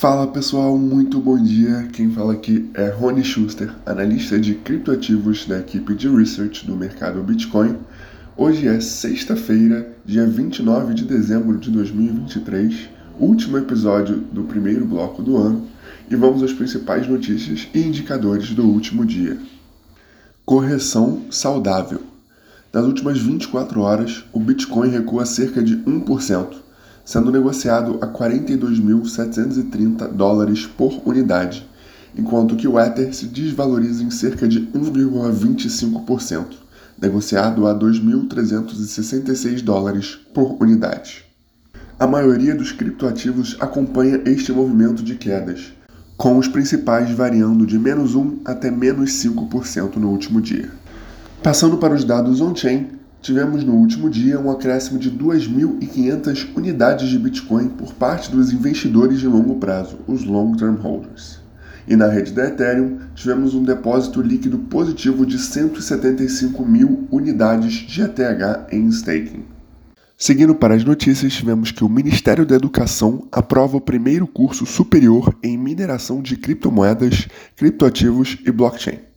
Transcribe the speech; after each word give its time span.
Fala 0.00 0.26
pessoal, 0.26 0.78
muito 0.78 1.20
bom 1.20 1.36
dia. 1.36 1.86
Quem 1.92 2.10
fala 2.10 2.32
aqui 2.32 2.70
é 2.72 2.88
Rony 2.88 3.22
Schuster, 3.22 3.70
analista 3.84 4.40
de 4.40 4.54
criptoativos 4.54 5.44
da 5.44 5.58
equipe 5.58 5.94
de 5.94 6.08
research 6.08 6.66
do 6.66 6.74
mercado 6.74 7.22
Bitcoin. 7.22 7.76
Hoje 8.34 8.66
é 8.66 8.80
sexta-feira, 8.80 9.94
dia 10.02 10.26
29 10.26 10.94
de 10.94 11.04
dezembro 11.04 11.58
de 11.58 11.70
2023, 11.70 12.88
último 13.18 13.58
episódio 13.58 14.16
do 14.32 14.44
primeiro 14.44 14.86
bloco 14.86 15.22
do 15.22 15.36
ano, 15.36 15.68
e 16.10 16.16
vamos 16.16 16.42
às 16.42 16.54
principais 16.54 17.06
notícias 17.06 17.68
e 17.74 17.80
indicadores 17.80 18.54
do 18.54 18.66
último 18.66 19.04
dia. 19.04 19.36
Correção 20.46 21.26
saudável. 21.30 22.00
Nas 22.72 22.86
últimas 22.86 23.18
24 23.18 23.82
horas, 23.82 24.24
o 24.32 24.40
Bitcoin 24.40 24.88
recua 24.88 25.26
cerca 25.26 25.62
de 25.62 25.76
1% 25.76 26.69
sendo 27.10 27.30
negociado 27.32 27.98
a 28.00 28.06
42.730 28.06 30.06
dólares 30.12 30.64
por 30.64 31.02
unidade, 31.04 31.68
enquanto 32.16 32.54
que 32.54 32.68
o 32.68 32.78
Ether 32.78 33.12
se 33.12 33.26
desvaloriza 33.26 34.04
em 34.04 34.12
cerca 34.12 34.46
de 34.46 34.60
1,25%, 34.68 36.46
negociado 37.02 37.66
a 37.66 37.76
2.366 37.76 39.60
dólares 39.60 40.20
por 40.32 40.56
unidade. 40.62 41.24
A 41.98 42.06
maioria 42.06 42.54
dos 42.54 42.70
criptoativos 42.70 43.56
acompanha 43.58 44.22
este 44.24 44.52
movimento 44.52 45.02
de 45.02 45.16
quedas, 45.16 45.72
com 46.16 46.38
os 46.38 46.46
principais 46.46 47.10
variando 47.10 47.66
de 47.66 47.76
menos 47.76 48.14
1 48.14 48.42
até 48.44 48.70
menos 48.70 49.10
5% 49.14 49.96
no 49.96 50.10
último 50.10 50.40
dia. 50.40 50.70
Passando 51.42 51.76
para 51.76 51.94
os 51.94 52.04
dados 52.04 52.40
on-chain, 52.40 52.99
tivemos 53.20 53.62
no 53.64 53.74
último 53.74 54.08
dia 54.08 54.40
um 54.40 54.50
acréscimo 54.50 54.98
de 54.98 55.10
2.500 55.10 56.48
unidades 56.56 57.08
de 57.08 57.18
Bitcoin 57.18 57.68
por 57.68 57.92
parte 57.94 58.30
dos 58.30 58.52
investidores 58.52 59.20
de 59.20 59.26
longo 59.26 59.56
prazo, 59.56 59.98
os 60.06 60.24
Long 60.24 60.52
Term 60.52 60.76
Holders. 60.76 61.40
E 61.86 61.96
na 61.96 62.06
rede 62.06 62.32
da 62.32 62.46
Ethereum, 62.46 62.98
tivemos 63.14 63.54
um 63.54 63.62
depósito 63.62 64.22
líquido 64.22 64.58
positivo 64.58 65.26
de 65.26 65.38
175 65.38 66.64
mil 66.64 67.06
unidades 67.10 67.72
de 67.72 68.02
ETH 68.02 68.20
em 68.70 68.88
staking. 68.88 69.44
Seguindo 70.16 70.54
para 70.54 70.74
as 70.74 70.84
notícias, 70.84 71.32
tivemos 71.32 71.72
que 71.72 71.82
o 71.82 71.88
Ministério 71.88 72.44
da 72.44 72.54
Educação 72.54 73.26
aprova 73.32 73.78
o 73.78 73.80
primeiro 73.80 74.26
curso 74.26 74.66
superior 74.66 75.34
em 75.42 75.56
mineração 75.56 76.20
de 76.20 76.36
criptomoedas, 76.36 77.26
criptoativos 77.56 78.36
e 78.44 78.52
blockchain. 78.52 79.09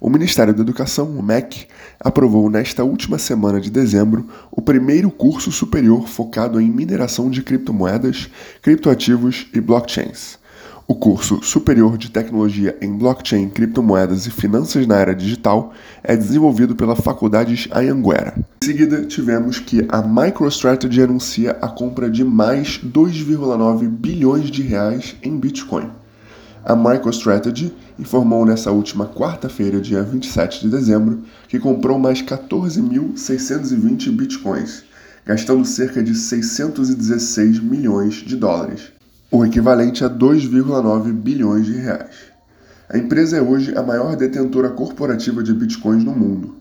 O 0.00 0.08
Ministério 0.08 0.54
da 0.54 0.62
Educação, 0.62 1.10
o 1.10 1.22
MEC, 1.22 1.66
aprovou 2.00 2.48
nesta 2.48 2.82
última 2.82 3.18
semana 3.18 3.60
de 3.60 3.70
dezembro 3.70 4.26
o 4.50 4.62
primeiro 4.62 5.10
curso 5.10 5.52
superior 5.52 6.08
focado 6.08 6.58
em 6.58 6.70
mineração 6.70 7.28
de 7.28 7.42
criptomoedas, 7.42 8.30
criptoativos 8.62 9.48
e 9.52 9.60
blockchains. 9.60 10.38
O 10.88 10.94
curso 10.94 11.42
Superior 11.42 11.98
de 11.98 12.10
Tecnologia 12.10 12.76
em 12.80 12.96
Blockchain, 12.96 13.50
Criptomoedas 13.50 14.26
e 14.26 14.30
Finanças 14.30 14.86
na 14.86 14.96
Era 14.96 15.14
Digital 15.14 15.72
é 16.02 16.16
desenvolvido 16.16 16.74
pela 16.74 16.96
Faculdade 16.96 17.68
Anhanguera. 17.70 18.34
Em 18.64 18.66
seguida, 18.66 19.04
tivemos 19.04 19.60
que 19.60 19.86
a 19.88 20.00
MicroStrategy 20.02 21.02
anuncia 21.02 21.58
a 21.60 21.68
compra 21.68 22.10
de 22.10 22.24
mais 22.24 22.80
2,9 22.82 23.86
bilhões 23.86 24.50
de 24.50 24.62
reais 24.62 25.14
em 25.22 25.38
Bitcoin. 25.38 25.99
A 26.62 26.76
MicroStrategy 26.76 27.74
informou 27.98 28.44
nessa 28.44 28.70
última 28.70 29.06
quarta-feira, 29.06 29.80
dia 29.80 30.02
27 30.02 30.60
de 30.60 30.68
dezembro, 30.68 31.22
que 31.48 31.58
comprou 31.58 31.98
mais 31.98 32.20
14.620 32.20 34.10
bitcoins, 34.14 34.84
gastando 35.24 35.64
cerca 35.64 36.02
de 36.02 36.14
616 36.14 37.60
milhões 37.60 38.16
de 38.16 38.36
dólares, 38.36 38.92
o 39.30 39.42
equivalente 39.44 40.04
a 40.04 40.10
2,9 40.10 41.12
bilhões 41.12 41.64
de 41.64 41.72
reais. 41.72 42.30
A 42.90 42.98
empresa 42.98 43.38
é 43.38 43.42
hoje 43.42 43.74
a 43.74 43.82
maior 43.82 44.14
detentora 44.14 44.68
corporativa 44.68 45.42
de 45.42 45.54
bitcoins 45.54 46.04
no 46.04 46.12
mundo. 46.12 46.56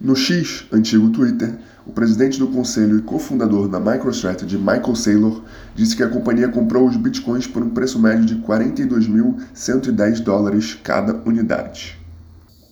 No 0.00 0.16
X, 0.16 0.64
antigo 0.72 1.10
Twitter, 1.10 1.54
o 1.86 1.92
presidente 1.92 2.38
do 2.38 2.48
conselho 2.48 2.98
e 2.98 3.02
cofundador 3.02 3.68
da 3.68 3.78
MicroStrategy, 3.78 4.58
Michael 4.58 4.96
Saylor, 4.96 5.42
disse 5.74 5.94
que 5.94 6.02
a 6.02 6.08
companhia 6.08 6.48
comprou 6.48 6.88
os 6.88 6.96
bitcoins 6.96 7.46
por 7.46 7.62
um 7.62 7.70
preço 7.70 8.00
médio 8.00 8.24
de 8.24 8.34
42.110 8.36 10.20
dólares 10.20 10.76
cada 10.82 11.14
unidade. 11.24 11.96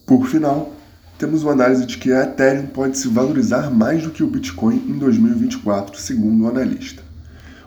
Por 0.05 0.27
final, 0.27 0.75
temos 1.17 1.45
uma 1.45 1.53
análise 1.53 1.87
de 1.87 1.97
que 1.97 2.13
a 2.13 2.25
Ethereum 2.25 2.67
pode 2.67 2.99
se 2.99 3.07
valorizar 3.07 3.71
mais 3.71 4.03
do 4.03 4.11
que 4.11 4.25
o 4.25 4.27
Bitcoin 4.27 4.83
em 4.89 4.99
2024, 4.99 5.97
segundo 6.01 6.45
o 6.45 6.49
analista. 6.49 7.03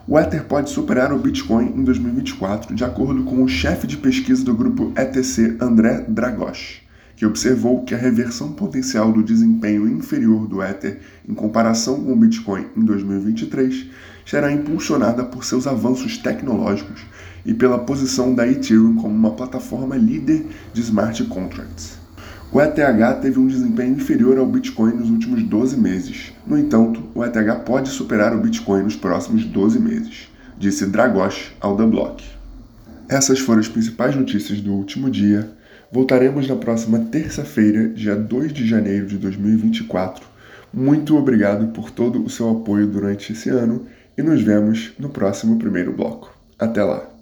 O 0.06 0.18
Ether 0.18 0.44
pode 0.44 0.68
superar 0.68 1.12
o 1.12 1.18
Bitcoin 1.18 1.72
em 1.74 1.82
2024, 1.82 2.74
de 2.74 2.84
acordo 2.84 3.24
com 3.24 3.42
o 3.42 3.48
chefe 3.48 3.86
de 3.86 3.96
pesquisa 3.96 4.44
do 4.44 4.54
grupo 4.54 4.92
ETC, 4.94 5.56
André 5.60 6.04
Dragos 6.06 6.85
que 7.16 7.24
observou 7.24 7.82
que 7.82 7.94
a 7.94 7.98
reversão 7.98 8.52
potencial 8.52 9.10
do 9.10 9.22
desempenho 9.22 9.88
inferior 9.88 10.46
do 10.46 10.62
Ether 10.62 11.00
em 11.26 11.34
comparação 11.34 12.04
com 12.04 12.12
o 12.12 12.16
Bitcoin 12.16 12.66
em 12.76 12.84
2023 12.84 13.86
será 14.26 14.52
impulsionada 14.52 15.24
por 15.24 15.44
seus 15.44 15.66
avanços 15.66 16.18
tecnológicos 16.18 17.00
e 17.44 17.54
pela 17.54 17.78
posição 17.78 18.34
da 18.34 18.46
Ethereum 18.46 18.96
como 18.96 19.14
uma 19.14 19.30
plataforma 19.30 19.96
líder 19.96 20.46
de 20.74 20.80
smart 20.82 21.24
contracts. 21.24 21.96
O 22.52 22.60
ETH 22.60 22.76
teve 23.20 23.38
um 23.38 23.46
desempenho 23.46 23.96
inferior 23.96 24.38
ao 24.38 24.46
Bitcoin 24.46 24.92
nos 24.92 25.10
últimos 25.10 25.42
12 25.42 25.76
meses. 25.76 26.32
No 26.46 26.58
entanto, 26.58 27.02
o 27.14 27.24
ETH 27.24 27.36
pode 27.64 27.88
superar 27.88 28.34
o 28.34 28.40
Bitcoin 28.40 28.82
nos 28.82 28.96
próximos 28.96 29.44
12 29.44 29.80
meses, 29.80 30.28
disse 30.58 30.86
Dragos 30.86 31.52
ao 31.60 31.76
The 31.76 31.86
Block. 31.86 32.24
Essas 33.08 33.38
foram 33.38 33.60
as 33.60 33.68
principais 33.68 34.16
notícias 34.16 34.60
do 34.60 34.72
último 34.72 35.10
dia. 35.10 35.55
Voltaremos 35.90 36.48
na 36.48 36.56
próxima 36.56 36.98
terça-feira, 36.98 37.88
dia 37.88 38.16
2 38.16 38.52
de 38.52 38.66
janeiro 38.66 39.06
de 39.06 39.18
2024. 39.18 40.26
Muito 40.72 41.16
obrigado 41.16 41.68
por 41.68 41.90
todo 41.90 42.24
o 42.24 42.28
seu 42.28 42.50
apoio 42.50 42.86
durante 42.86 43.32
esse 43.32 43.48
ano 43.48 43.86
e 44.18 44.22
nos 44.22 44.42
vemos 44.42 44.92
no 44.98 45.08
próximo 45.08 45.58
primeiro 45.58 45.92
bloco. 45.92 46.36
Até 46.58 46.82
lá! 46.82 47.15